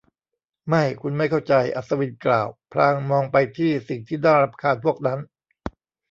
[0.67, 5.19] ไม่ คุณไม่เข้าใจ อัศวินกล่าว พลางมองไปที่สิ่งที่น่ารำคาญเพวกนั้น